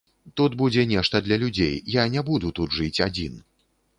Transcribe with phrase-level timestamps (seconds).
[0.39, 3.37] Тут будзе нешта для людзей, я не буду тут жыць адзін.